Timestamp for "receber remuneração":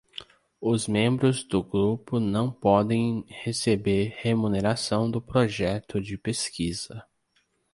3.29-5.11